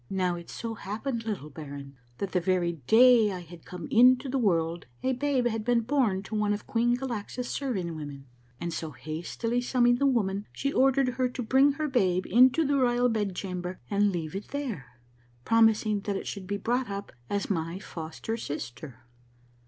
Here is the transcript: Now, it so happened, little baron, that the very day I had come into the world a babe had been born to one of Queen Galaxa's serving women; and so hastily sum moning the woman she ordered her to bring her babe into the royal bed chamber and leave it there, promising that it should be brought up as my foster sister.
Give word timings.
Now, 0.09 0.35
it 0.35 0.49
so 0.49 0.73
happened, 0.73 1.27
little 1.27 1.51
baron, 1.51 1.95
that 2.17 2.31
the 2.31 2.39
very 2.41 2.71
day 2.87 3.31
I 3.31 3.41
had 3.41 3.65
come 3.67 3.87
into 3.91 4.29
the 4.29 4.39
world 4.39 4.87
a 5.03 5.13
babe 5.13 5.45
had 5.45 5.63
been 5.63 5.81
born 5.81 6.23
to 6.23 6.33
one 6.33 6.53
of 6.53 6.65
Queen 6.65 6.97
Galaxa's 6.97 7.49
serving 7.49 7.95
women; 7.95 8.25
and 8.59 8.73
so 8.73 8.93
hastily 8.93 9.61
sum 9.61 9.83
moning 9.83 9.99
the 9.99 10.07
woman 10.07 10.47
she 10.53 10.73
ordered 10.73 11.09
her 11.09 11.29
to 11.29 11.43
bring 11.43 11.73
her 11.73 11.87
babe 11.87 12.25
into 12.25 12.65
the 12.65 12.77
royal 12.77 13.09
bed 13.09 13.35
chamber 13.35 13.79
and 13.91 14.11
leave 14.11 14.33
it 14.35 14.47
there, 14.47 14.97
promising 15.45 15.99
that 15.99 16.17
it 16.17 16.25
should 16.25 16.47
be 16.47 16.57
brought 16.57 16.89
up 16.89 17.11
as 17.29 17.51
my 17.51 17.77
foster 17.77 18.35
sister. 18.37 19.01